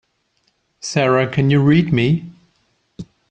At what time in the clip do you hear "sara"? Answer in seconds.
0.79-1.27